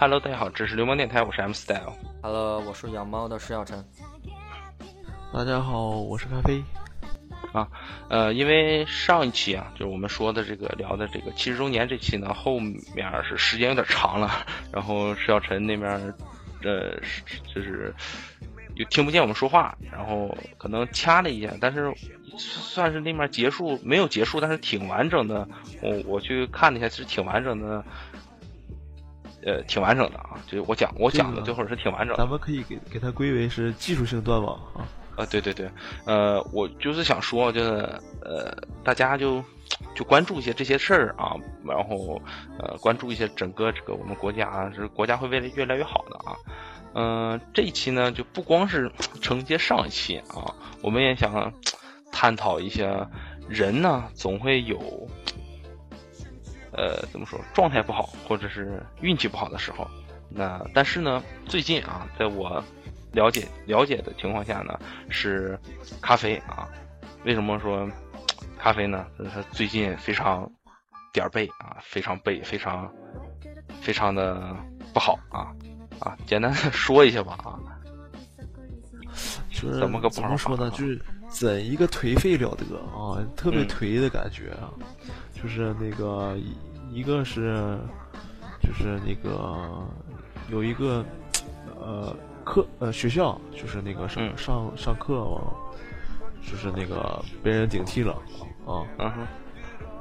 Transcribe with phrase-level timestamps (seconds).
[0.00, 1.92] Hello，大家好，这是流氓电台，我是 M Style。
[2.22, 3.84] Hello，我是养猫的石小晨。
[5.30, 6.64] 大家好，我是咖啡。
[7.52, 7.68] 啊
[8.08, 15.92] 呃，因为上一期啊，就是我们说的这个聊的这个七十周年这期呢，后面是时间有点长了， 然后石小晨那边
[16.64, 17.22] 呃是
[17.54, 17.94] 就是
[18.76, 21.92] 又听不见我们说话，然后可能掐了一下，但是
[22.38, 25.46] 算是那面结束没有结束，但是挺完整的。
[25.82, 27.84] 我我去看了一下，其实挺完整的，
[29.44, 30.38] 呃，挺完整的啊。
[30.46, 32.16] 就是我讲我讲的最后是挺完整的。
[32.16, 34.86] 咱们可以给给它归为是技术性断网啊。
[35.16, 35.68] 啊，对对对，
[36.06, 37.70] 呃，我就是想说，就是
[38.22, 39.44] 呃，大家就
[39.94, 42.22] 就关注一些这些事儿啊，然后
[42.58, 46.36] 呃，关注一些整个这个我们国家，是国家会未来越来越好的啊。
[46.94, 51.52] 嗯、这一期呢，就不光是 承接上一期啊，我们也想
[52.10, 53.06] 探讨一下，
[53.46, 54.78] 人呢总会有
[56.80, 59.86] 呃怎么说状态不好或者是运气不好的时候。
[60.30, 62.62] 那但是呢，最近啊，在我
[63.12, 64.78] 了解了解的情况下呢，
[65.10, 65.58] 是
[66.00, 66.66] 咖啡啊。
[67.24, 67.86] 为什么说
[68.58, 69.04] 咖啡呢？
[69.18, 70.50] 就是它最近非常
[71.12, 72.90] 点儿背啊，非常背，非常
[73.82, 74.56] 非常的
[74.94, 75.52] 不好啊
[75.98, 76.16] 啊！
[76.24, 77.60] 简单的说一下吧啊。
[79.50, 80.64] 就是怎么个不怎么说呢？
[80.64, 84.72] 好法啊就是怎一个颓废了得啊，特别嗯颓的感觉啊。
[85.42, 86.36] 就是那个
[86.92, 87.78] 一一个是，
[88.62, 89.86] 就是那个
[90.50, 91.04] 有一个
[91.80, 92.14] 呃
[92.44, 94.36] 课呃学校，就是那个上、嗯。
[94.36, 95.52] 上上课嘛，
[96.42, 98.12] 就是那个被人顶替了
[98.66, 99.26] 啊，嗯哼，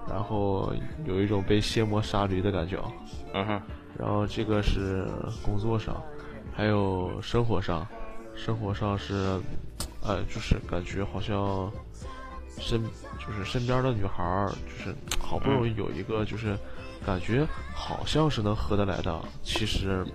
[0.10, 0.74] 然后
[1.06, 2.92] 有一种被卸磨杀驴的感觉啊。
[3.34, 3.62] 嗯哼，
[3.98, 5.08] 然后这个是
[5.44, 6.02] 工作上，
[6.54, 7.88] 还有生活上，
[8.36, 9.40] 生活上是，
[10.02, 11.72] 呃，就是感觉好像
[12.58, 12.84] 身
[13.20, 16.58] 就是身边的女孩儿，就是好不容易有一个就是
[17.06, 20.06] 感觉好像是能合得来的，其实，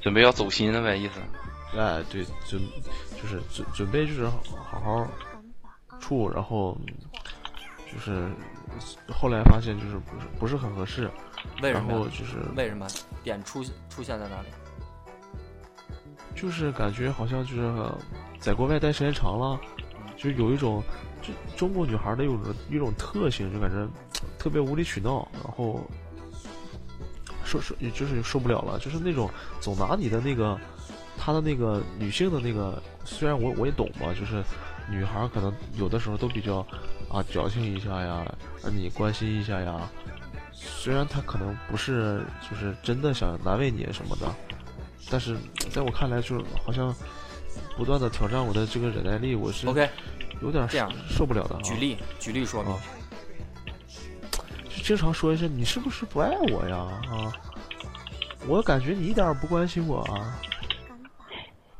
[0.00, 1.20] 准备要走心了呗，意思。
[1.78, 2.60] 哎，对，准
[3.20, 5.08] 就是准准备就是好好
[5.98, 6.76] 处，然后
[7.90, 8.30] 就是
[9.08, 11.98] 后来发现就是不是不是很合适，然为什么然？
[11.98, 12.86] 后就是为什么
[13.22, 14.48] 点出出现在哪里？
[16.34, 17.96] 就是感觉好像就是呃
[18.38, 19.58] 在国外待时间长了，
[20.16, 20.82] 就有一种
[21.22, 23.88] 就中国女孩的有种一种特性，就感觉
[24.38, 25.86] 特别无理取闹，然后
[27.44, 29.30] 受受就是受不了了，就是那种
[29.60, 30.58] 总拿你的那个
[31.16, 34.42] 他的那个女性的那个，虽然我我也懂嘛，就是
[34.90, 36.66] 女孩可能有的时候都比较
[37.08, 38.24] 啊矫情一下呀，
[38.62, 39.88] 让你关心一下呀。
[40.52, 44.32] 虽然她可能不是就是真的想难为你什么的，
[45.10, 45.36] 但是
[45.70, 46.94] 在我看来，就是好像
[47.76, 49.88] 不断的挑战我的这个忍耐力，我是 OK，
[50.40, 51.60] 有点这样受不了的、啊。
[51.62, 52.80] 举例举例说明啊。
[54.82, 56.76] 就经常说一些“你是不是不爱我呀？”
[57.08, 57.32] 啊，
[58.48, 60.36] 我感觉你一点儿不关心我啊。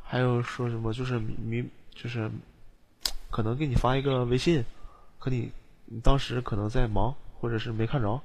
[0.03, 2.31] 还有说什么就是明就是
[3.29, 4.63] 可能给你发一个微信，
[5.19, 5.51] 可你
[5.85, 8.21] 你当时可能在忙，或者是没看着，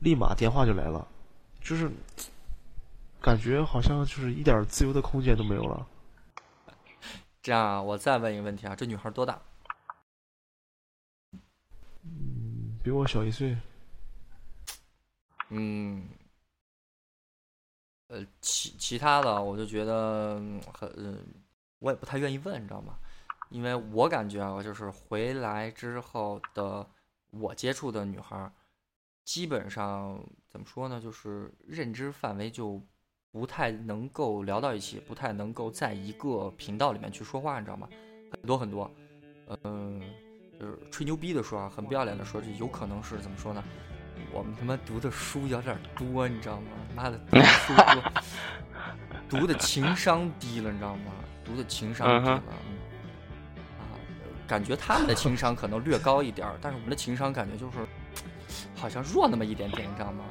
[0.00, 1.08] 立马电话就来了，
[1.62, 1.90] 就是
[3.20, 5.86] 感觉好像就是一点自由的空间都没有了。
[7.42, 9.40] 这样啊，我再问一个问题啊，这女孩多大？
[12.82, 13.56] 比我小一岁，
[15.50, 16.08] 嗯，
[18.08, 20.36] 呃，其其他的我就觉得
[20.72, 21.18] 很，呃
[21.78, 22.98] 我也不太愿意问，你知道吗？
[23.50, 26.84] 因为我感觉啊，就是回来之后的
[27.30, 28.52] 我接触的女孩儿，
[29.24, 32.82] 基本上怎么说呢，就是认知范围就
[33.30, 37.88] 不太能够聊到一起，不太能够在一个频道里面去说话，你知道吗？
[38.32, 38.90] 很多很多，
[39.62, 40.00] 嗯、
[40.58, 43.62] 就是吹牛逼的说啊，很不要脸的说，这有可能是怎么说呢？
[44.32, 46.68] 我们他妈读的书有点多，你知道吗？
[46.94, 48.02] 妈的， 读的书多，
[49.28, 51.12] 读的情商低了，你知道吗？
[51.44, 52.76] 读的情商低了，嗯
[53.78, 53.82] 啊，
[54.46, 57.78] 感觉他们的情商可能略高一点儿，但是我们的情商感觉就是
[58.74, 60.24] 好像弱那么一点点，你知道吗？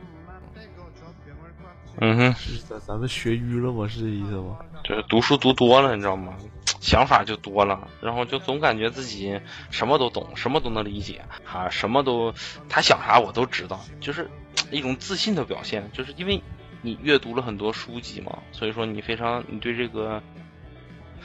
[2.02, 3.88] 嗯哼，是咱咱们学愚了吗？
[3.88, 4.58] 是这意思吗？
[4.84, 6.34] 就是读书读多了，你知道吗？
[6.82, 9.40] 想法就多了，然后就总感觉自己
[9.72, 12.34] 什么都懂，什么都能理解啊，什么都
[12.70, 14.30] 他想啥我都知道，就是
[14.72, 15.90] 一种自信的表现。
[15.94, 16.40] 就是因为
[16.82, 20.22] 你阅读了很多书籍嘛，所以说你非常你对这个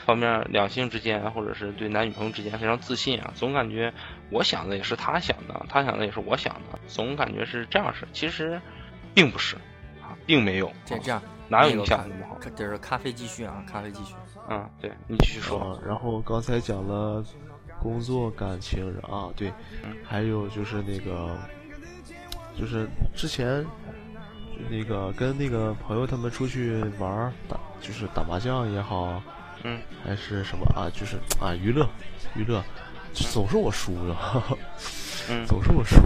[0.05, 3.93] 方面两性之间，或者是对男女朋友之间非常自信啊，总感觉
[4.31, 8.07] 我想的也是他想的，他想的也是我想的，总感觉是这样式。
[8.13, 8.59] 其实
[9.13, 9.61] 并不是啊，
[10.31, 12.37] 并没有，这这样哪有你想的那么好？
[12.55, 14.13] 这是咖啡继续啊，咖啡继续。
[14.49, 15.59] 嗯，对你继续说。
[15.59, 17.21] 啊，然后刚才讲了
[17.81, 19.51] 工作、感情啊，对，
[19.83, 21.37] 嗯还有就是那个，
[22.57, 23.65] 就是之前
[24.69, 29.21] 那个跟那个朋友他们出去玩打，就是打麻将也好，
[29.63, 31.85] 嗯，还是什么啊，就是啊娱乐
[32.35, 32.63] 娱乐，
[33.13, 34.41] 总是我输了，
[35.29, 35.97] 嗯 总是我输。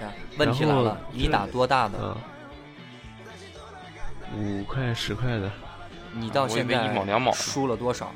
[0.00, 0.06] 啊
[0.38, 1.98] 问题来了，你打多大的？
[1.98, 2.14] 嗯，
[4.34, 5.50] 五块十块的，
[6.12, 8.12] 你到现在一毛两毛输了多少？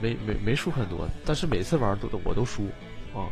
[0.00, 2.66] 没没没输很多，但是每次玩都我都输
[3.14, 3.26] 啊，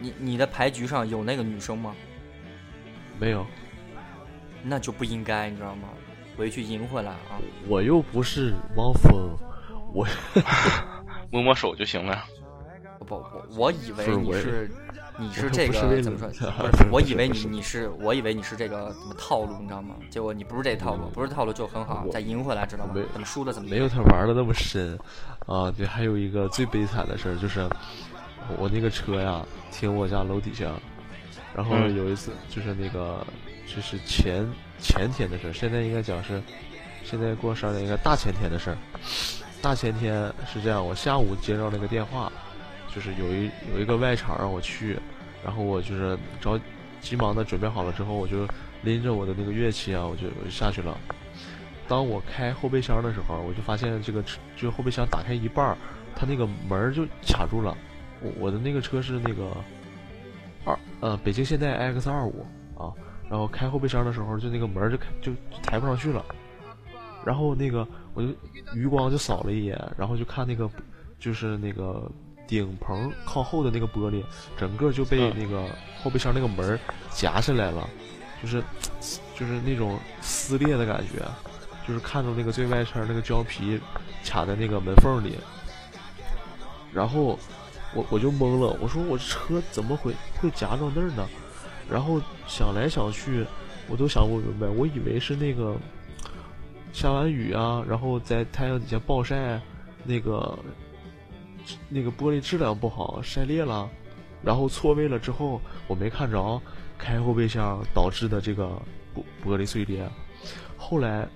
[0.00, 1.94] 你你的牌局上有那个女生吗？
[3.18, 3.46] 没有，
[4.62, 5.88] 那就不应该，你知道吗？
[6.36, 7.40] 回去赢回来啊！
[7.66, 9.34] 我又不是汪峰，
[9.94, 10.06] 我
[11.30, 12.24] 摸摸手就行了。
[13.06, 14.70] 不不，我我以为你是
[15.18, 16.28] 你是 这个怎么说？
[16.58, 19.94] 不不是，我以 为你你是我以为你是这个怎么套路，你知道吗？
[20.10, 23.02] 结果你不是这套路，不是套路就很好，再赢回来知道吗没？
[23.12, 24.98] 怎么输的怎么没有他玩的那么深
[25.46, 25.70] 啊。
[25.70, 27.66] 对，还有一个最悲惨的事儿就是，
[28.58, 30.70] 我那个车呀停我家楼底下，
[31.54, 33.24] 然后嗯有一次就是那个
[33.66, 34.46] 就是前
[34.80, 36.42] 前天的事儿，现在应该讲是
[37.04, 38.76] 现在过十二点应该大前天的事儿。
[39.62, 42.30] 大前天是这样，我下午接到那个电话，
[42.96, 44.98] 就是有一有一个外场让我去，
[45.44, 46.58] 然后我就是着
[46.98, 48.48] 急忙的准备好了之后，我就
[48.82, 50.96] 拎着我的那个乐器啊，我就我就下去了。
[51.86, 55.76] 当我开后备箱的时候，我就发现这个车就后备箱打开一半，
[56.14, 57.76] 它那个门就卡住了。
[58.22, 59.54] 我我的那个车是那个
[60.64, 62.46] 二呃北京现代 X 二五
[62.78, 62.90] 啊，
[63.28, 66.24] 然后开后备箱的时候，就那个门就开就就抬不上去了。
[67.26, 68.28] 然后那个我就
[68.74, 70.70] 余光就扫了一眼，然后就看那个
[71.18, 72.10] 就是那个
[72.46, 74.22] 顶棚靠后的那个玻璃，
[74.56, 75.68] 整个就被嗯那个
[76.02, 76.78] 后备箱那个门
[77.10, 77.88] 夹下来了，
[78.42, 78.62] 就是
[79.34, 81.24] 就是那种撕裂的感觉，
[81.86, 83.80] 就是看到那个最外圈那个胶皮
[84.24, 85.36] 卡在那个门缝里，
[86.92, 87.38] 然后
[87.94, 91.26] 我我就懵了，我说我车怎么会会夹到那儿呢？
[91.90, 93.46] 然后想来想去，
[93.88, 95.76] 我都想不明白，我以为是那个
[96.92, 99.60] 下完雨啊，然后在太阳底下暴晒，
[100.04, 100.58] 那个
[101.88, 103.88] 那个玻璃质量不好，晒裂了，
[104.42, 106.60] 然后错位了之后，我没看着，
[106.98, 108.80] 开后备箱导致的这个
[109.14, 110.08] 玻玻璃碎裂。
[110.76, 111.26] 后来，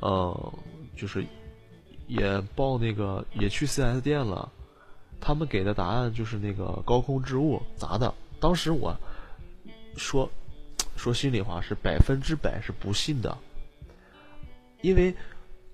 [0.00, 0.52] 呃，
[0.96, 1.24] 就是
[2.06, 4.50] 也报那个也去 4S 店了，
[5.20, 8.12] 他们给的答案就是那个高空置物砸的。
[8.38, 8.94] 当时我
[9.96, 10.30] 说
[10.94, 13.36] 说心里话是百分之百是不信的，
[14.82, 15.14] 因为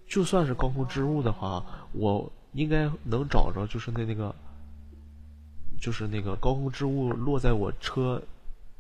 [0.07, 4.35] 就算是高空置物的话，我应该能找着，就是那那个，
[5.81, 8.23] 就是那个高空置物落在我车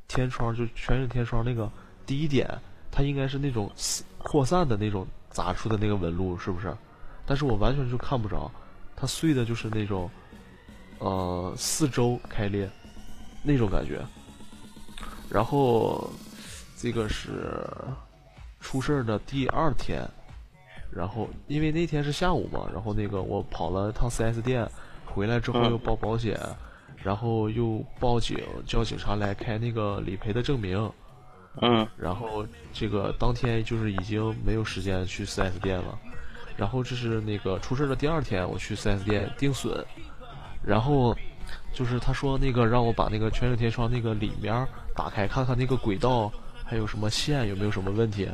[0.08, 1.70] 天窗，就全景天窗那个
[2.06, 2.48] 第一点，
[2.90, 3.70] 它应该是那种
[4.18, 6.74] 扩散的那种砸出的那个纹路，是不是？
[7.24, 8.50] 但是我完全就看不着，
[8.94, 10.10] 它碎的就是那种，
[10.98, 12.70] 呃，四周开裂
[13.42, 14.04] 那种感觉。
[15.30, 16.12] 然后
[16.76, 17.66] 这个是
[18.60, 20.06] 出事的第二天，
[20.94, 24.68] 然后因为那天是下午嘛，然后那个我跑了趟 4S 店，
[25.06, 26.38] 回来之后嗯又报保险，
[27.02, 30.90] 然后又报警，叫警察来开那个理赔的证明。
[31.60, 35.98] 嗯然后这个当天就是已经没有时间去 4S 店了，
[36.56, 39.84] 然后这是那个出事的第二天，我去 4S 店定损，
[40.64, 41.14] 然后
[41.74, 46.32] 就是他说那个让我把那个全景天窗那个里面儿打开看看那个轨道
[46.64, 48.26] 还有什么线有没有什么问题，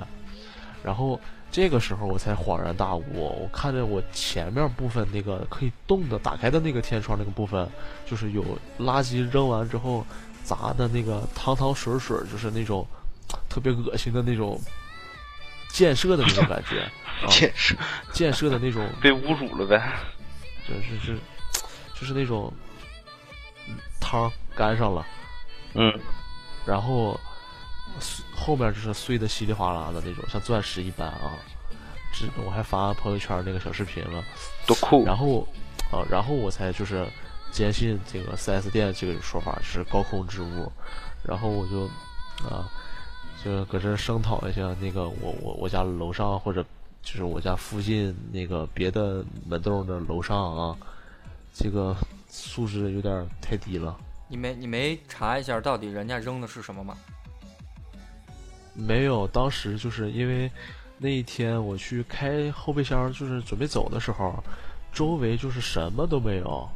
[0.85, 7.69] 然后这个时候我才恍然大悟，我看着我前面部分那个可以动的打开的那个天窗那个部分，
[8.07, 8.45] 就是有
[8.79, 10.07] 垃圾扔完之后
[10.45, 12.87] 砸的那个汤汤水水，就是那种
[13.49, 14.61] 特别恶心的那种
[15.71, 16.81] 建设的那种感觉，
[17.25, 17.75] 啊，建设。
[18.13, 19.83] 建设的那种被侮辱了呗。
[20.69, 21.19] 就是是
[21.99, 22.53] 就是那种
[23.67, 25.05] 嗯汤干上了，
[25.75, 25.99] 嗯。
[26.67, 27.28] 然后碎
[28.35, 31.33] 后面就是碎的稀里哗啦的那种，像钻石一般啊。
[32.11, 34.25] 这我还发朋友圈那个小视频了，
[34.67, 35.05] 多酷！
[35.05, 35.47] 然后
[35.93, 37.07] 啊，然后我才就是
[37.53, 40.73] 坚信这个 4S 店这个说法是高空之物，
[41.23, 41.85] 然后我就
[42.49, 42.67] 啊
[43.45, 46.65] 就搁这儿声讨一下那个我我我家楼上或者
[47.03, 50.77] 就是我家附近那个别的门洞的楼上啊，
[51.53, 51.95] 这个
[52.27, 53.95] 素质有点太低了。
[54.29, 56.97] 你没你没查一下到底人家扔的是什么吗？
[58.79, 60.51] 没有，当时就是因为
[60.97, 64.43] 那一天我去开后备箱，就是准备走的时候，
[64.93, 66.69] 周围就是什么都没有，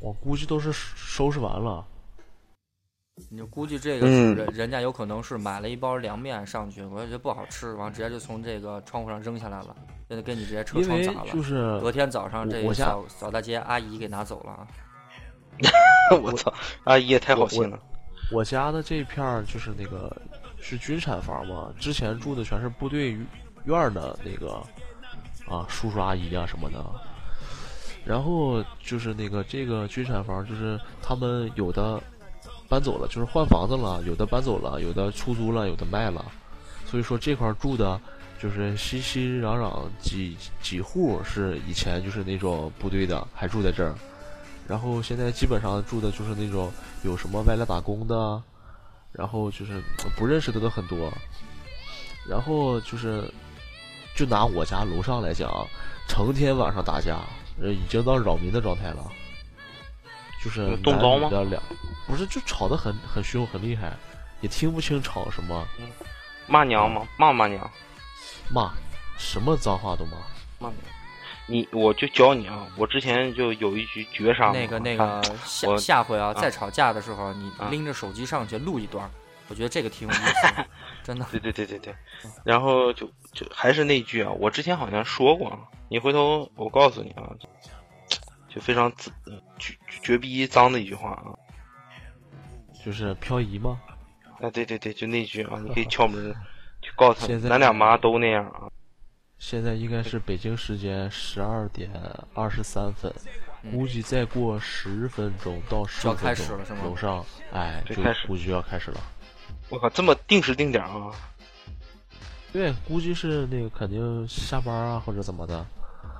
[0.00, 1.84] 我估计都是收拾完了。
[3.30, 9.74] 你就估计这个是嗯人、人家有可能是买了一包凉面上去，我觉得不好吃，完直接就从这个窗户上扔下来了，
[10.06, 11.32] 现在给你直接车窗砸了。
[11.32, 14.68] 就是隔天早上这我家扫扫大街阿姨给拿走了啊。
[16.22, 16.52] 我操，
[16.84, 17.78] 阿姨也太好心了。
[18.30, 20.14] 我家的这片儿就是那个
[20.60, 23.16] 是军产房嘛，之前住的全是部队
[23.64, 24.62] 院的那个
[25.48, 26.84] 啊叔叔阿姨啊什么的。
[28.04, 32.00] 然后就是那个这个军产房，就是他们有的
[32.68, 36.24] 搬走了，就是换房子了；有的搬走了，有的出租了，有的卖了。
[36.86, 38.00] 所以说这块住的，
[38.40, 43.92] 就是熙熙攘攘几几户是以前就是那种部队的，还住在这儿。
[44.68, 46.72] 然后现在基本上住的就是那种
[47.02, 48.40] 有什么外来打工的，
[49.16, 49.82] 然后就是
[50.16, 51.12] 不认识的都很多。
[52.28, 53.32] 然后就是
[54.14, 55.50] 就拿我家楼上来讲，
[56.08, 57.20] 成天晚上打架。
[57.58, 59.10] 呃，已经到扰民的状态了，
[60.44, 61.30] 就是动刀吗？
[61.48, 61.62] 两
[62.06, 63.96] 不是，就吵得很很凶，很厉害，
[64.42, 65.66] 也听不清吵什么。
[66.46, 67.08] 骂娘吗？
[67.16, 67.70] 骂骂娘？
[68.50, 68.74] 骂，
[69.16, 70.18] 什么脏话都骂。
[70.58, 70.80] 骂娘。
[71.48, 72.66] 你，我就教你啊！
[72.76, 74.50] 我之前就有一局绝杀。
[74.50, 79.08] 那个那个下下回啊，再吵架的时候，你拎着手机上去录一段，
[79.48, 80.64] 我觉得这个挺有意思，
[81.04, 81.24] 真的。
[81.30, 81.94] 对对对对对。
[82.44, 85.56] 然后就就还是那句啊，我之前好像说过。
[85.88, 87.30] 你回头，我告诉你啊，
[88.48, 88.92] 就非常
[89.56, 91.30] 绝绝逼脏的一句话啊，
[92.84, 93.80] 就是漂移吗？
[94.40, 96.34] 啊，对对对，就那句啊，你可以 敲门
[96.82, 98.66] 去告诉他，咱俩妈都那样啊。
[99.38, 101.90] 现在应该是北京时间十二点
[102.34, 103.12] 二十三分，
[103.70, 107.94] 估计再过十分钟到十分钟，楼上哎就
[108.26, 109.00] 估计就要开始了。
[109.68, 111.12] 我靠，这么定时定点啊！
[112.52, 115.66] 对，估计是那个肯定下班啊，或者怎么的。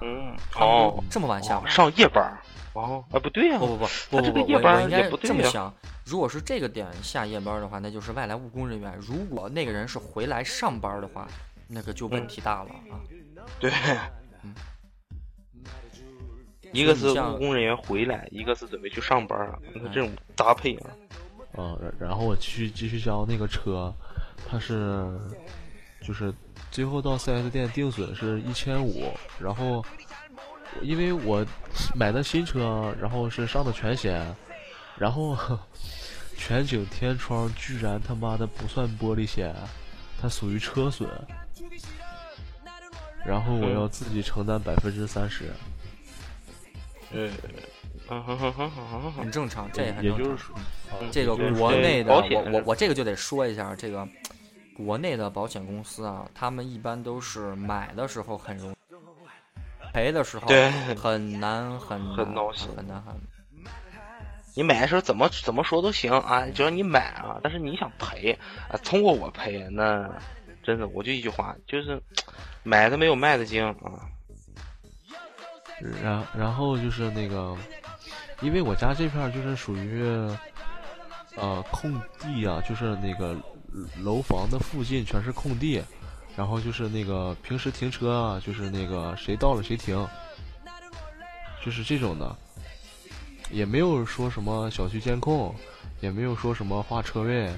[0.03, 2.37] 嗯，哦，这么晚下班，上夜班。
[2.75, 5.73] 哦，哎，不对呀，不不不，不这个夜班应该这么想。
[6.05, 8.95] 如果是这个点下夜班的话，那就是外来务工人员。
[9.01, 11.27] 如果那个人是回来上班的话，
[11.67, 13.01] 那个就问题大了啊。
[13.61, 13.71] 对，
[14.43, 14.55] 嗯，
[16.73, 19.59] 一个是务工人员回来，一个是准备去上班啊。
[19.75, 20.91] 你看这种搭配啊。
[21.59, 23.95] 嗯，然后我继续继续交那个车，
[24.49, 25.19] 它是。
[26.03, 26.33] 就是
[26.71, 29.85] 最后到 4S 店定损是一千五，然后
[30.81, 31.45] 因为我
[31.97, 34.25] 买的新车，然后是上的全险，
[34.97, 35.37] 然后
[36.37, 39.53] 全景天窗居然他妈的不算玻璃险，
[40.21, 41.09] 它属于车损，
[43.25, 45.45] 然后我要自己承担百分之三十。
[47.13, 47.31] 嗯，
[49.17, 50.57] 很正常，这也就是说，
[51.11, 54.07] 这个国内的，我我我这个就得说一下这个。
[54.77, 58.77] 国内的保险公司啊，他们一般都是买的时候很容易，
[59.95, 60.47] 赔的时候
[60.95, 63.15] 很难很很闹心很难很。
[64.55, 70.07] 你买的时候怎么怎么说都行啊，只要你买啊，但是你想赔啊，通过我赔那
[70.67, 72.03] 真的我就一句话，就是
[72.65, 73.75] 买的没有卖的精啊。
[76.03, 77.57] 然然后就是那个，
[78.41, 80.03] 因为我家这片就是属于
[81.37, 83.35] 呃空地啊，就是那个。
[84.03, 85.83] 楼房的附近全是空地，
[86.35, 90.09] 然后就是那个平时停车啊，就是那个谁到了谁停，
[91.63, 92.35] 就是这种的，
[93.51, 95.55] 也没有说什么小区监控，
[96.01, 97.49] 也没有说什么划车位，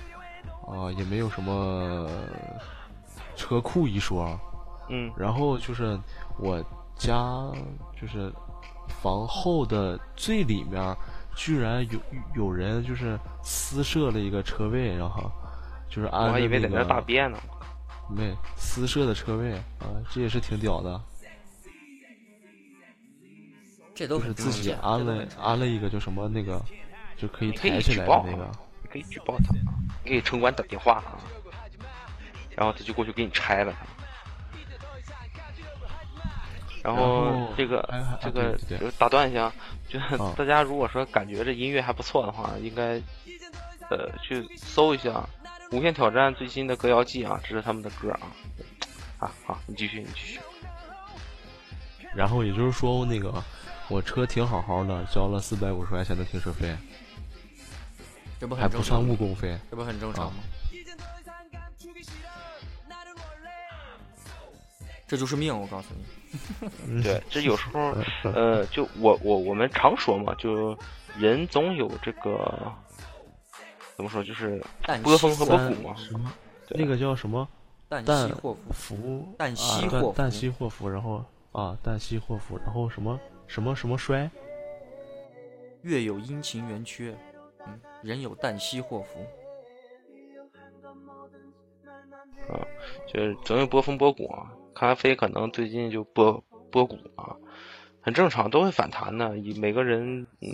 [0.67, 2.11] 啊，也没有什么
[3.39, 4.39] 车库一说，
[4.91, 5.99] 嗯，然后就是
[6.39, 6.63] 我
[6.97, 7.17] 家
[7.99, 8.31] 就是
[9.01, 10.95] 房后的最里面，
[11.35, 11.99] 居然有
[12.35, 15.31] 有人就是私设了一个车位，然后。
[15.91, 17.39] 就是安我还以为在那大便呢，
[18.11, 21.01] 没私设的车位啊，这也是挺屌的。
[23.95, 26.63] 这都是自己安了安了一个，叫什么那个
[27.17, 28.51] 就可以抬起来的那个，
[28.83, 29.55] 你可以举报他，
[30.05, 31.17] 你给城管打电话啊，
[32.59, 33.73] 然后他就过去给你拆了。
[36.83, 37.89] 然后这个
[38.21, 39.53] 这个就打断一下，
[39.89, 40.01] 就
[40.35, 43.01] 大家如果说感觉这音乐还不错的话，应该
[43.91, 45.25] 呃去搜一下。
[45.71, 48.25] 无限挑战最新的歌谣季啊，这是他们的歌啊，
[49.19, 50.41] 啊好，你继续，你继续。
[52.15, 53.35] 然后也就是说，那个
[53.89, 56.75] 我车停好好的，交了四百五十块钱的停车费，
[58.41, 60.39] 这不还不算误工费，这不很正常吗？
[65.09, 65.89] 这就是命，我告诉
[66.87, 67.03] 你。
[67.03, 67.97] 对，这有时候，
[68.31, 70.77] 呃，就我我我们常说嘛，就
[71.17, 72.73] 人总有这个。
[73.97, 74.23] 怎么说？
[74.23, 74.63] 就是
[75.03, 75.93] 波峰和波谷嘛。
[75.97, 76.33] 什么？
[76.69, 77.49] 那个叫什么？
[77.91, 79.35] 旦夕祸福。
[79.37, 80.15] 旦夕祸福。
[80.15, 80.89] 旦夕祸福。
[80.89, 82.57] 然后啊，旦夕祸福。
[82.59, 84.31] 然后什么什么什么衰？
[85.83, 87.17] 月有阴晴圆缺，
[87.67, 89.27] 嗯，人有旦夕祸福。
[92.53, 92.61] 啊，
[93.07, 94.53] 就是总有波峰波谷啊。
[94.79, 97.35] 咖啡可能最近就波波谷啊，
[98.01, 99.37] 很正常，都会反弹的。
[99.39, 100.49] 以每个人嗯。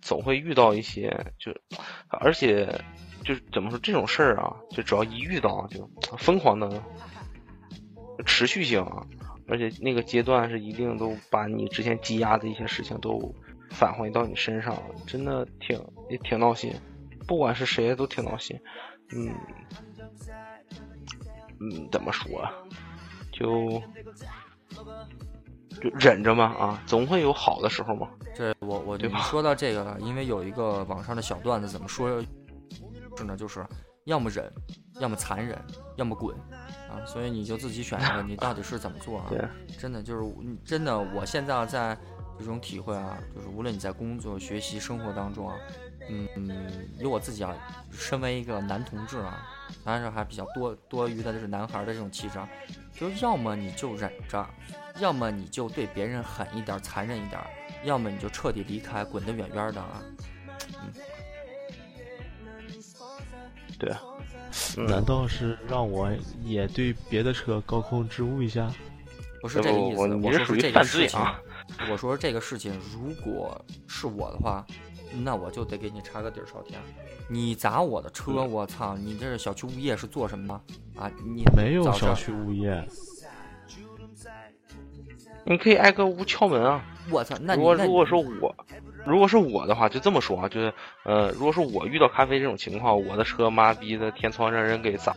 [0.00, 1.52] 总会遇到一些，就
[2.08, 2.66] 而且
[3.24, 6.82] 就是怎么说这种事儿啊，就只要一遇到就疯狂的
[8.24, 9.04] 持续性啊，
[9.48, 13.34] 而且那个阶段是一定都把你之前积压的一些事情都
[13.70, 15.78] 返回到你身上，真的挺
[16.08, 16.72] 也挺闹心，
[17.26, 18.58] 不管是谁都挺闹心，
[19.14, 19.34] 嗯
[21.60, 22.48] 嗯，怎么说，
[23.38, 23.82] 就。
[25.80, 28.08] 就忍着嘛啊，总会有好的时候嘛。
[28.34, 32.20] 这我我对吧说到这个了，因为有一个网上的小段子，怎么说
[33.16, 33.36] 是呢？
[33.36, 33.64] 就是
[34.04, 34.52] 要么忍，
[34.98, 35.56] 要么残忍，
[35.94, 36.36] 要么滚
[36.90, 36.98] 啊。
[37.06, 39.26] 所以你就自己选一个，你到底是怎么做啊？
[39.28, 39.40] 对，
[39.78, 41.96] 真的就是嗯真的，我现在在
[42.40, 45.56] 这种体会啊，就是无论你在工作、学习、生活当中啊，
[46.08, 47.54] 嗯嗯，有我自己啊，
[47.90, 49.46] 身为一个男同志啊，
[49.84, 52.48] 当然是还比较多多余的就是男孩的这种气质啊，
[52.92, 54.48] 就是要么你就忍着，
[54.98, 57.40] 要么你就对别人狠一点、残忍一点，
[57.84, 60.02] 要么你就彻底离开，滚得远远的啊。
[60.72, 60.92] 嗯
[63.78, 64.00] 对，啊
[64.88, 66.10] 难道是让我
[66.42, 68.68] 也对别的车高空置物一下？
[69.40, 71.20] 不是这个意思，我说是这个事情。
[71.88, 74.66] 我说这个事情，如果是我的话，
[75.22, 76.80] 那我就得给你查个底儿朝天。
[77.28, 78.96] 你砸我的车，嗯我操！
[78.96, 81.10] 你这是小区物业是做什么的啊？
[81.24, 82.82] 你没有小区物业，
[85.44, 86.82] 你可以挨个屋敲门啊。
[87.10, 87.36] 我操！
[87.40, 88.54] 那如果如果说我，
[89.06, 90.72] 如果是我的话，就这么说啊，就是
[91.04, 95.14] 呃，如果是我遇到咖啡这种情况，我的车妈逼的天窗让人给砸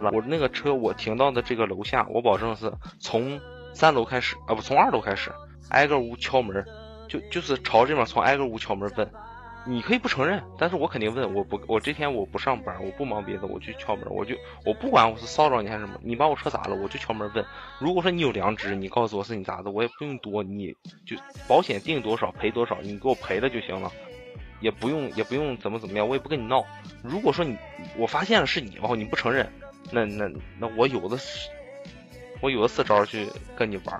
[0.00, 3.40] 了，我那个车我停到的这个楼下，我保证是从
[3.72, 5.30] 三楼开始啊，不从二楼开始，
[5.70, 6.64] 挨个屋敲门，
[7.08, 9.10] 就就是朝这边从挨个屋敲门问。
[9.66, 11.34] 你可以不承认，但是我肯定问。
[11.34, 17.42] 我不，我这天我不上班，我不忙别的，我去敲门，我就我不管我是骚扰你还是什么，你把我车砸了，我就敲门问。
[17.78, 21.16] 如果说你有良知，你告诉我是你砸的，我也不用多，你就
[21.48, 23.90] 保险定多少赔多少，你给我赔了就行了，
[24.60, 26.62] 也不用也不用怎么怎么样，我也不跟你闹。
[27.02, 27.56] 如果说你
[27.96, 29.50] 我发现了是你哦，你不承认，
[29.90, 31.48] 那那那我有的是，
[32.42, 33.98] 我有的四招去跟你玩。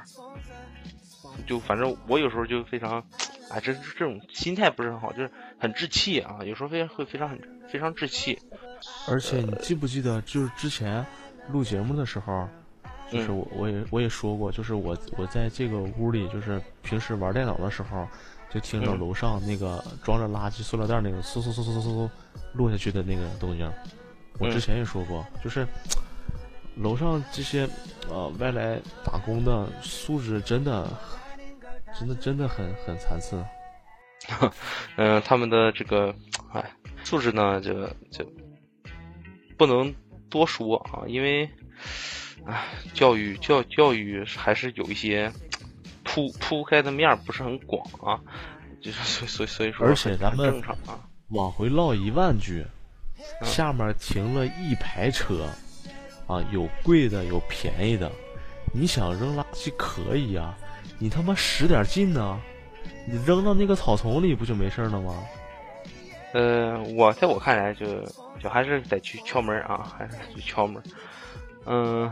[1.47, 3.03] 就反正我有时候就非常，
[3.51, 8.39] 哎，这这种心态不是很好，就是很置气啊，有时候非常会非常很非常置气。
[9.09, 11.05] 而且你记不记得，就是之前
[11.51, 12.49] 录节目的时候，
[13.11, 18.07] 就是嗯我我也我也说过，就是我我在这个屋里，就是平时玩电脑的时候，
[18.51, 22.11] 就听着嗯楼上那个装着垃圾塑料袋那个嗖嗖嗖嗖嗖嗖
[22.53, 23.71] 落下去的那个动静。
[24.39, 25.67] 我之嗯前也说过，就是
[26.77, 27.69] 楼上这些
[28.09, 30.89] 呃外来打工的素质真的
[31.99, 33.45] 真的真的很很残次。
[34.97, 36.15] 嗯、 他们的这个
[36.53, 36.65] 哎
[37.03, 38.27] 素质呢，就就
[39.57, 39.95] 不能
[40.31, 41.49] 多说啊，因为
[42.47, 45.31] 哎教育教教育还是有一些
[46.03, 48.21] 铺铺开的面儿不是很广啊，
[48.81, 52.65] 就是所以所以所以说而且咱们正常啊，往回唠一万句，
[53.41, 55.47] 嗯下面停了一排车，
[56.27, 58.11] 啊，有贵的，有便宜的。
[58.73, 60.55] 你想扔垃圾可以呀、
[60.99, 62.41] 你他妈使点劲呢，
[63.07, 65.23] 你扔到那个草丛里不就没事了吗？
[66.33, 67.87] 呃，我在我看来就
[68.41, 70.83] 就还是得去敲门啊，还是去敲门。
[71.67, 72.11] 嗯，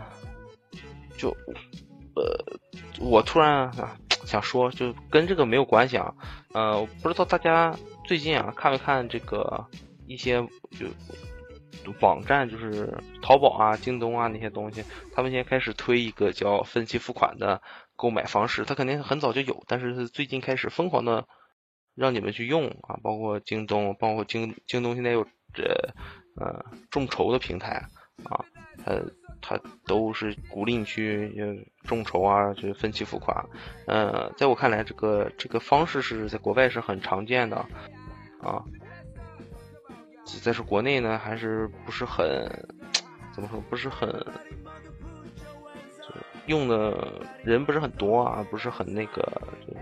[1.17, 1.31] 就
[2.15, 2.23] 呃，
[3.01, 3.71] 我突然
[4.25, 6.15] 想说，就跟这个没有关系啊。
[6.53, 9.67] 呃，不知道大家最近啊看没看这个
[10.07, 10.41] 一些
[10.71, 10.87] 就
[12.01, 17.61] 网站，就是淘宝啊、京东啊那些东西，他们现在开始推一个叫分期付款的
[18.03, 21.29] 购买方式，它肯定很早就有，但是最近开始疯狂的
[21.95, 25.95] 让你们去用啊，包括京东，包括京京东现在有这
[26.35, 27.87] 呃众筹的平台
[28.25, 28.45] 啊，
[28.85, 29.01] 它
[29.41, 33.49] 它都是鼓励你去众筹啊，去分期付款。
[33.87, 37.57] 呃，在我看来，这个这个方式是在国外是很常见的
[38.41, 38.65] 啊，
[40.45, 42.27] 但是国内呢还是不是很
[43.33, 44.11] 怎么说，不是很
[46.47, 47.09] 用的
[47.45, 49.23] 人不是很多啊，不是很那个
[49.67, 49.79] 就是。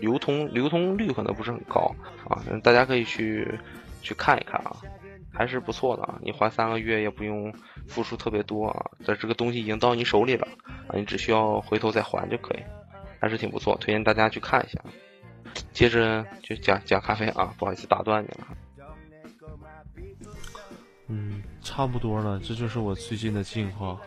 [0.00, 1.94] 流通流通率可能不是很高
[2.26, 3.46] 啊，大家可以去
[4.00, 4.74] 去看一看啊，
[5.30, 6.18] 还是不错的啊。
[6.22, 7.52] 你还三个月也不用
[7.86, 10.48] 付出特别多啊，但这个东西已经到你手里了
[10.88, 12.62] 啊，你只需要回头再还就可以，
[13.20, 14.80] 还是挺不错，推荐大家去看一下。
[15.70, 18.46] 接着就讲讲咖啡啊，不好意思打断你了。
[21.08, 24.00] 嗯，差不多了，这就是我最近的近况。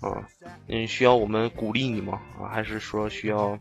[0.00, 0.26] 啊，
[0.68, 2.20] 嗯，需要我们鼓励你吗？
[2.40, 3.58] 啊，还是说需要？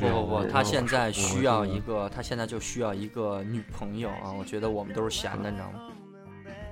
[0.00, 4.32] 不不不， 他现在需要一个，他现在就需要一个女朋友啊！
[4.32, 5.80] 我觉得我们都是闲的，你知道吗？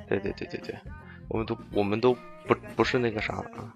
[0.09, 0.75] 对对对对对，
[1.29, 2.15] 我们都我们都
[2.47, 3.75] 不不是那个啥啊。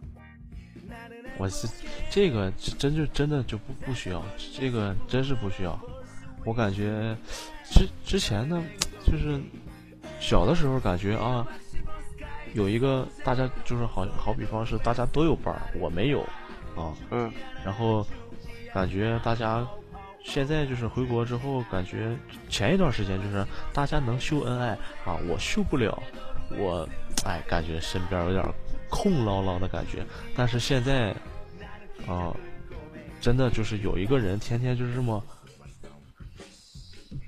[1.37, 1.68] 我是
[2.11, 4.22] 这个真就真的就不不需要，
[4.54, 5.78] 这个真是不需要。
[6.44, 7.14] 我感觉
[7.64, 8.62] 之之前呢，
[9.04, 9.40] 就是
[10.20, 11.46] 小的时候感觉啊，
[12.55, 16.21] 有一个大家就是好好比方是大家都有伴儿，我没有
[16.77, 17.31] 啊，嗯，
[17.65, 18.07] 然后
[18.73, 19.67] 感觉大家
[20.25, 22.17] 现在就是回国之后，感觉
[22.49, 24.71] 前一段时间就是大家能秀恩爱
[25.05, 26.03] 啊，我秀不了，
[26.59, 26.89] 我
[27.25, 28.45] 哎感觉身边有点
[28.89, 30.05] 空落落的感觉，
[30.37, 31.15] 但是现在
[32.07, 32.35] 啊，
[33.21, 35.23] 真的就是有一个人天天就是这么。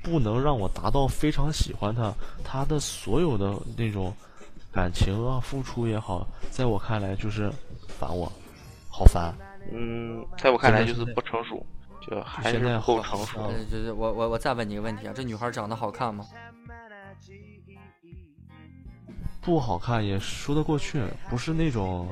[0.01, 2.13] 不能让我达到非常喜欢他，
[2.45, 4.15] 他的所有的那种
[4.73, 7.53] 感情啊、付出也好，在我看来就是
[7.89, 8.31] 烦我，
[8.89, 9.35] 好烦。
[9.71, 11.65] 嗯，在我看来就是不成熟，
[12.01, 13.53] 就还是不够成熟。
[13.71, 16.25] 就是我我我再问你一个问题啊，这女孩长得好看吗？
[19.43, 22.09] 不好看也说得过去，不是那种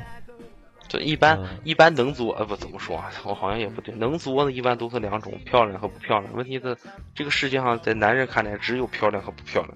[0.89, 6.33] 这一般、嗯一般能作呃不怎么说啊，我好像也不对，能作的一般都是两种，漂亮和不漂亮。
[6.35, 6.77] 问题是
[7.15, 9.75] 这个世界上在男人看来只有漂亮和不漂亮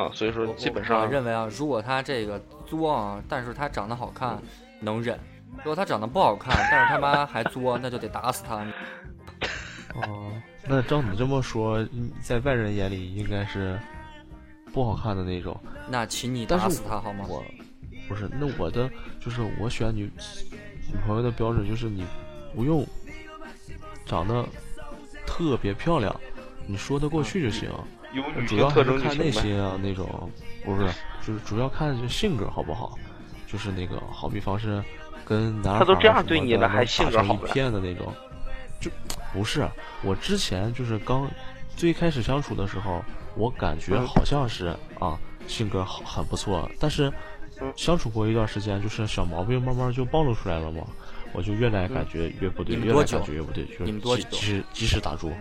[0.00, 4.40] 啊，所以说基本上我认为啊，如果他这个作啊，但是他长得好看，
[4.80, 5.14] 能忍；
[5.58, 8.64] 如果他长得不好看，但是他妈还作，那就得打死他。
[9.92, 10.32] 哦，
[10.66, 13.78] 那照你这么说，嗯在外人眼里应该是
[14.72, 15.54] 不好看的那种。
[15.86, 17.26] 那请你打死他好吗？
[17.28, 17.44] 我
[18.08, 18.88] 不是，那我的
[19.20, 20.10] 就是我选女
[20.88, 22.06] 女朋友的标准就是你
[22.54, 22.86] 不用
[24.06, 24.46] 长得
[25.26, 26.14] 特别漂亮，
[26.66, 27.68] 你说得过去就行。
[28.12, 29.48] 有女主要还性特征就是看内行呗。
[29.48, 30.30] 心啊，那种
[30.64, 30.86] 不是，
[31.26, 32.98] 就是主要看这性格好不好，
[33.46, 34.82] 就是那个好比方是
[35.24, 38.12] 跟男孩他都这样儿什么的对你了还能打成一性格好了片的那种，
[38.80, 38.90] 就
[39.32, 39.68] 不是
[40.02, 41.30] 我之前就是刚
[41.76, 43.02] 最开始相处的时候，
[43.36, 47.12] 我感觉嗯好像是啊性格好很不错，但是
[47.60, 50.82] 嗯相处过一段时间，就是小毛病慢慢就暴露出来了嘛，
[51.32, 55.32] 我就越来感觉越不对，越来感觉越不对，就是你们多久及及时及时打住，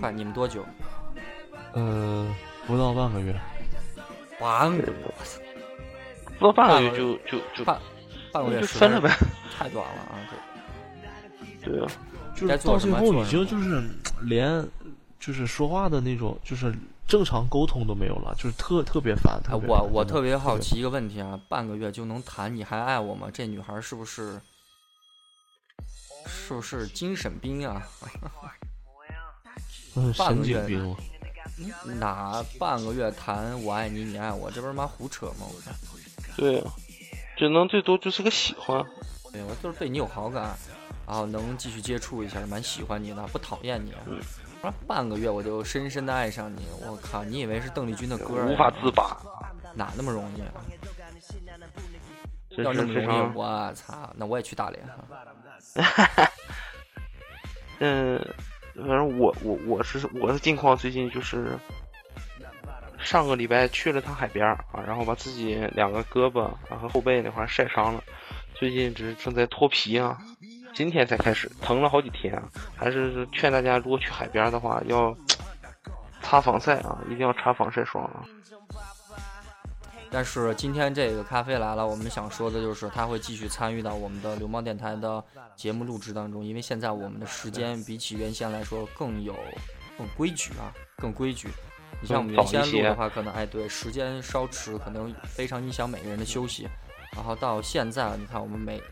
[0.00, 0.64] 快，你们多久？
[1.76, 2.26] 呃，
[2.66, 3.38] 不到半个月。
[4.40, 4.92] 半个
[6.38, 7.78] 不到半个月就就就半
[8.32, 9.10] 半个月就分了呗。
[9.54, 10.16] 太短了啊！
[11.62, 11.90] 这 对啊，
[12.34, 13.82] 就到最后已经就是
[14.22, 14.66] 连
[15.20, 16.74] 就是说话的那种就是
[17.06, 19.38] 正常沟通都没有了，就是特特别烦。
[19.66, 23.28] 我我特别好奇一个问题啊，半个月就能谈你还爱我吗？
[23.30, 24.40] 这女孩是不是
[26.26, 27.82] 是不是精神病啊？
[29.94, 30.96] 嗯，神经病。
[31.98, 35.46] 哪半个月谈我爱你你爱我，这不是妈胡扯吗？
[35.48, 35.70] 我操！
[36.36, 36.72] 对啊，
[37.36, 38.84] 只能最多就是个喜欢。
[39.32, 40.56] 对我就是对你有好感，
[41.06, 43.92] 然后能继续接触一下，蛮喜欢你的，不讨厌你。
[44.06, 44.18] 嗯
[44.62, 47.22] 不是半个月我就深深的爱上你，我靠！
[47.22, 48.46] 你以为是邓丽君的歌？
[48.46, 49.20] 无法自拔，
[49.74, 50.48] 哪那么容易啊？
[52.50, 54.10] 真要这么容易，我操！
[54.16, 55.04] 那我也去大连哈。
[57.80, 58.18] 嗯，
[58.78, 61.58] 反正我我我是我的近况最近就是
[62.98, 68.02] 上个礼拜去了趟海边儿啊，然后把自己两个胳膊啊和后背那块晒伤了，
[68.54, 70.18] 最近只是正在脱皮啊，
[70.74, 72.42] 今天才开始，疼了好几天啊，
[72.76, 75.16] 还是劝大家如果去海边儿的话要
[76.20, 78.24] 擦防晒啊，一定要擦防晒霜啊。
[80.16, 85.22] 但是今天这个咖啡来了，我们想说的就是他会继续参与到我们的流氓电台的
[85.54, 89.36] 节目录制当中，因为现在我们的时间比起原先来说更有
[89.98, 91.50] 更规矩啊，更规矩。
[92.00, 96.66] 你像我们原先录的话，可能哎对时间稍迟，可能非常影响每个人的休息。
[97.14, 98.82] 然后到现在，你看我们每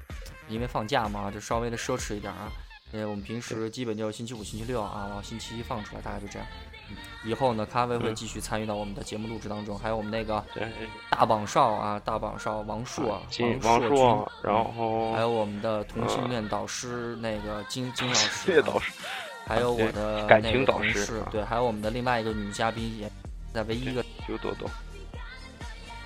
[0.47, 2.53] 因为放假嘛，就稍微的奢侈一点啊。
[2.93, 6.47] 因为，我们平时基本就星期五、星期六啊，然后星期一放出来，大概就这样。
[6.91, 8.15] 嗯以后呢，咖啡会嗯。
[8.15, 10.45] 继续参与到我们的节目录制当中，还有我们那个，
[11.09, 18.93] 大榜少啊，大榜少王硕，啊王王硕硕，然君，后还有我们的同性恋导师那个金金老师，这导师，
[19.47, 23.11] 还有我的感情那个同导师啊，事对，还有我们的另外一个女嘉宾，也
[23.55, 24.69] 在唯一一个九朵朵，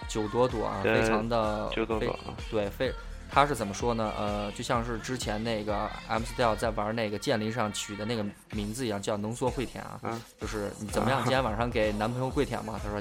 [0.08, 2.92] 九朵朵啊，非常的非九朵朵啊，对，非
[3.30, 4.12] 他是怎么说呢？
[4.18, 10.00] 呃，就像是之前那个 M Style 在玩那个剑灵上取的那个名字一样，叫浓缩跪舔啊。
[10.02, 11.20] 嗯就是你怎么样？
[11.22, 12.80] 今天晚上给男朋友跪舔吗？
[12.82, 13.00] 他说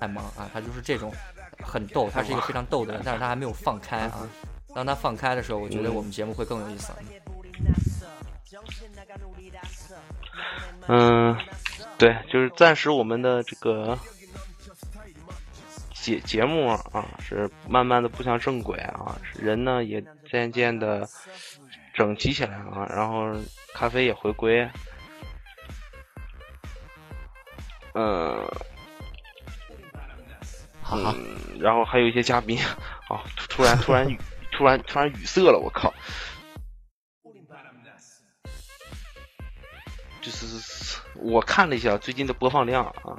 [0.00, 1.12] 太忙啊，他就是这种
[1.62, 4.28] 很逗，他是一个非常逗的人， 但是他还没有放开啊。
[4.74, 6.92] 当他放开的时候，我觉得我们节目会更有意思。
[10.86, 11.36] 嗯，
[11.96, 13.98] 对，就是暂时我们的这个
[16.04, 21.08] 节节目啊，是慢慢的步向正轨啊，人呢也渐渐的
[21.94, 23.34] 整齐起来啊，然后
[23.72, 24.68] 咖啡也回归，
[27.94, 28.36] 嗯
[30.82, 32.58] 哈哈，嗯，然后还有一些嘉宾
[33.08, 34.18] 啊，突突然突然语
[34.52, 35.90] 突然突然语塞了，我靠！
[40.20, 43.16] 就是我看了一下最近的播放量啊，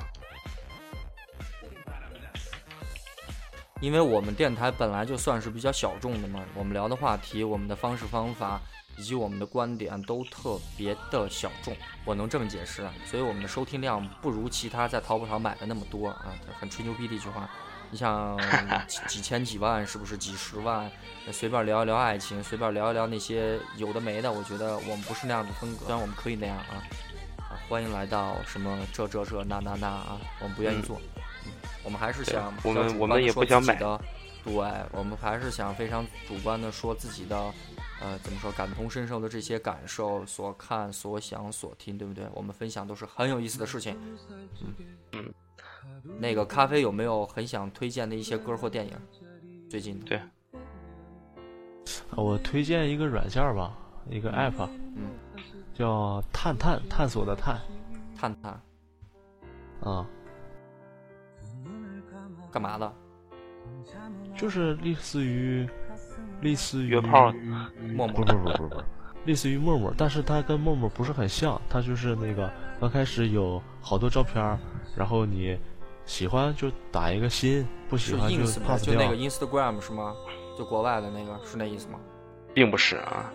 [3.82, 8.60] 因为我们电台本来就算是比较小众的嘛，我们聊的话题、我们的方式方法
[8.98, 17.50] 以及我们的观点都特别的小众，我能这么解释，所以我们的收听量不如其他在淘宝上买的那么多啊，很吹牛逼的一句话。
[17.92, 18.36] 你像
[19.08, 20.90] 几千几万，是不是几十万？
[21.32, 26.82] 随便聊一聊爱情，随便聊一聊那些有的没的，我觉得我们不是那样的风格，虽然我们可以那样啊。
[27.38, 31.00] 啊，欢迎来到什么这这这那那那啊，我们不愿意做，
[31.84, 33.76] 我们还是想我们我们也不想买。
[33.76, 34.02] 的，
[34.44, 34.54] 对，
[34.92, 37.38] 我们还是想非常主观的说自己的，
[38.02, 42.26] 呃，怎么说，感同身受的这些感受，所看、所想、所听，对不对？
[42.34, 43.98] 我们分享都是很有意思的事情，
[44.32, 44.50] 嗯。
[45.14, 45.34] 嗯。
[46.20, 48.94] 那个咖啡有没有很想推荐的一些歌或电影？
[49.70, 50.06] 最近的。
[50.06, 50.20] 对。
[52.16, 53.78] 我推荐一个软件吧，
[54.10, 55.12] 一个 app，嗯，
[55.74, 57.60] 叫探探，探索的探。
[58.18, 58.60] 探探。
[59.82, 60.08] 啊，
[62.56, 62.90] 干嘛的？
[64.34, 65.68] 就是类似于
[66.40, 67.34] 类似于约炮
[67.94, 68.82] 陌陌不不不是不不，
[69.26, 74.42] 类似于陌陌，但是它跟陌陌不是很像，它就是那个刚开始有好多照片，
[74.96, 75.60] 然后你
[76.06, 78.46] 喜欢就打一个心，不喜欢就。
[78.78, 80.16] 就那个 Instagram 是吗？
[80.58, 82.00] 就国外的那个是那意思吗？
[82.54, 83.34] 并不是啊，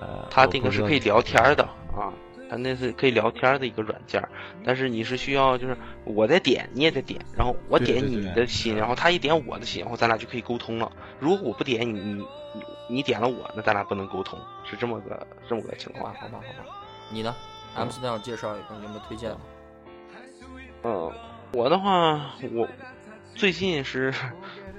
[0.00, 1.62] 呃，它这个是可以聊天的
[1.94, 2.12] 啊，
[2.50, 4.28] 它那是可以聊天儿的一个软件儿，
[4.64, 10.90] 但是你是需要就是我在点，你也在点，然后我点你对对对的心，然后他一点我的心，然后咱俩就可以沟通了。
[11.20, 12.24] 如果我不点你，你你
[12.88, 14.36] 你点了我，那咱俩不能沟通，
[14.68, 16.40] 是这么个这么个情况好吧，。
[16.56, 16.76] 好吧。
[17.08, 17.34] 你呢
[17.76, 19.38] ？M 四要介绍一个，有没有推荐的？
[20.82, 21.12] 嗯，
[21.52, 22.66] 我的话，我
[23.36, 24.12] 最近是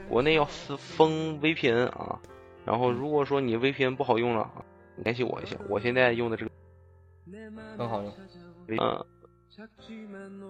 [0.10, 2.20] 国内要封封 VPN 啊，
[2.66, 4.52] 然后如果说你 VPN 不好用了，
[4.98, 6.52] 联系我一下，我现在用的这个，
[7.78, 8.14] 很好用。
[8.68, 9.06] 嗯，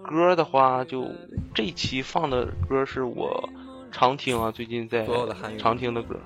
[0.03, 1.07] 歌的话，就
[1.53, 3.49] 这一期放的歌是我
[3.91, 6.19] 常听啊，最近在所有的韩语常听的歌，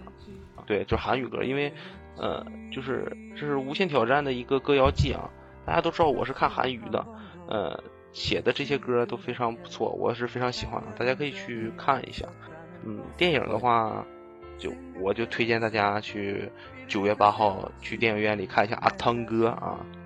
[0.66, 1.72] 对，就是韩语歌，因为
[2.18, 5.30] 呃，就是这是无限挑战的一个歌谣季啊，
[5.66, 7.06] 大家都知道我是看韩语的，
[7.48, 12.28] 呃，写的这些歌都非常不错，我是非常喜欢的，大家可以去看一下。
[12.84, 14.06] 嗯，电影的话，
[14.58, 16.50] 就我就推荐大家去
[16.88, 20.05] 九月八号去电影院里看一下阿汤哥啊，嗯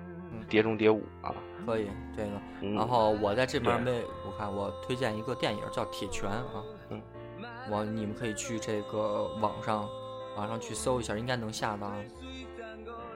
[0.50, 1.32] 碟中谍五啊，
[1.64, 2.30] 可以这个。
[2.60, 7.00] 嗯，然后我在这边对为我看我推荐一个电影叫《铁拳》啊，嗯，
[7.70, 9.88] 我你们可以去这个网上
[10.36, 11.90] 网上去搜一下，应该能下到。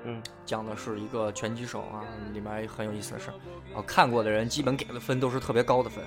[0.04, 3.34] 嗯，讲的是一个拳击手啊，里面很有意思的事儿。
[3.76, 6.04] 啊，看过的人基本给的分都是特别高的分。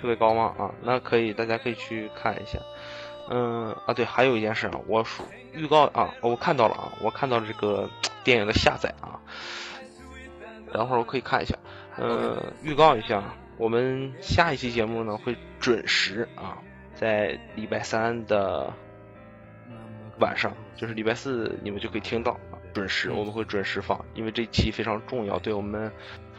[0.00, 0.54] 特别高吗？
[0.58, 2.58] 啊，那可以，大家可以去看一下。
[3.28, 7.90] 嗯啊，对，还有一件事啊，我说预告啊，我看到了啊，我看到了这个
[8.22, 9.18] 电影的下载啊，
[10.72, 11.56] 等会儿我可以看一下。
[11.96, 16.58] 呃，预告一下，我们下一期节目呢会准时啊，
[16.94, 18.72] 在礼拜三的
[20.18, 25.90] 晚上，就是礼拜四你们就可以听到啊，准时我们会准时放，因为这期非常重要，对我们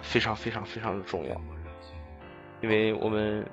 [0.02, 1.42] 非常非常非常的重要。
[2.62, 3.46] 因为我们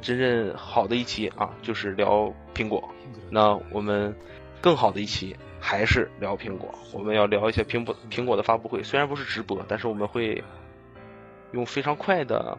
[0.00, 2.88] 真正好的一期啊，就是聊苹果。
[3.30, 4.16] 那我们
[4.60, 6.74] 更好的一期还是聊苹果。
[6.92, 10.42] 我们要聊一些苹果苹果的发布会，虽然不是直播，但是我们会
[11.52, 12.56] 用非常快的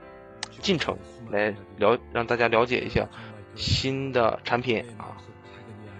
[0.59, 0.97] 进程
[1.29, 3.07] 来了让大家了解一下
[3.55, 5.17] 新的产品啊。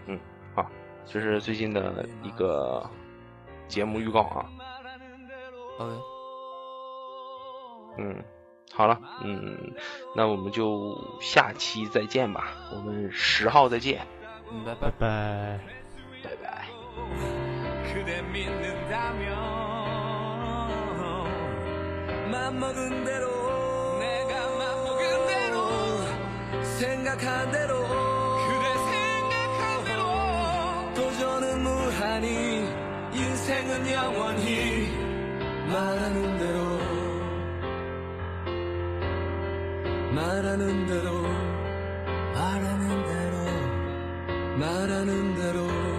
[0.07, 0.19] 嗯，
[0.55, 0.69] 啊，
[1.05, 2.89] 这是最近的一个
[3.67, 4.49] 节目预告啊。
[5.77, 5.93] OK，
[7.97, 8.23] 嗯，
[8.73, 9.73] 好了，嗯，
[10.15, 12.53] 那我们就下期再见吧。
[12.73, 14.05] 我们十号再见，
[14.65, 15.59] 拜，拜拜
[16.21, 19.29] 그대 믿는다면
[22.29, 25.55] 맘먹은 대로 내가 맘먹은 대로
[26.63, 27.87] 생각한 대로
[28.47, 30.03] 그대 생각한 대로
[30.93, 32.67] 도전은 무한히
[33.13, 34.89] 인생은 영원히
[35.71, 36.59] 말하는 대로
[40.13, 41.21] 말하는 대로
[42.33, 43.37] 말하는 대로
[44.57, 45.98] 말하는 대로